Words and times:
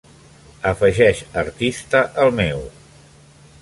afegeix 0.69 1.21
artista 1.43 2.05
al 2.25 2.37
meu 2.43 2.69